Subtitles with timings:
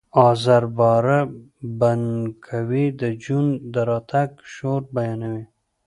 [0.27, 1.19] آزر باره
[1.79, 5.43] بنکوی د جون د راتګ شور بیانوي